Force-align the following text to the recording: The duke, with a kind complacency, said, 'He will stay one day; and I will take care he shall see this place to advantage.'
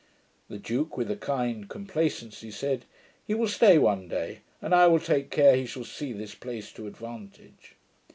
The 0.49 0.57
duke, 0.57 0.97
with 0.97 1.11
a 1.11 1.15
kind 1.15 1.69
complacency, 1.69 2.49
said, 2.49 2.85
'He 3.27 3.35
will 3.35 3.47
stay 3.47 3.77
one 3.77 4.07
day; 4.07 4.39
and 4.59 4.73
I 4.73 4.87
will 4.87 4.97
take 4.99 5.29
care 5.29 5.55
he 5.55 5.67
shall 5.67 5.83
see 5.83 6.11
this 6.11 6.33
place 6.33 6.71
to 6.73 6.87
advantage.' 6.87 7.75